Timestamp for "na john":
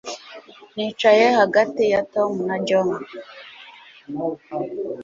2.47-2.89